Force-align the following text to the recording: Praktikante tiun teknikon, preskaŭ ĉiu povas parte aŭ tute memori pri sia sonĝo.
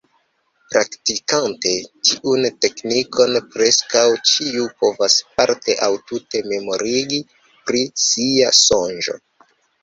Praktikante 0.75 1.73
tiun 2.07 2.47
teknikon, 2.65 3.37
preskaŭ 3.55 4.05
ĉiu 4.31 4.65
povas 4.85 5.19
parte 5.35 5.77
aŭ 5.89 5.91
tute 6.13 6.43
memori 6.55 7.21
pri 7.69 7.85
sia 8.07 8.51
sonĝo. 8.63 9.17